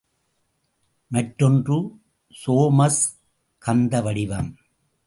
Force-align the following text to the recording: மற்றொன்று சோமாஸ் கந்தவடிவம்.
மற்றொன்று 1.07 1.77
சோமாஸ் 2.45 3.03
கந்தவடிவம். 3.65 4.51